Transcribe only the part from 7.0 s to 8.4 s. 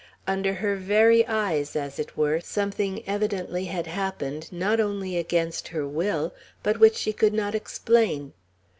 could not explain.